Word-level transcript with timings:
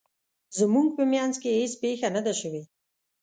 زموږ 0.57 0.87
په 0.97 1.03
مینځ 1.11 1.33
کې 1.41 1.51
هیڅ 1.59 1.73
پیښه 1.83 2.07
نه 2.15 2.21
ده 2.25 2.33
شوې 2.39 2.63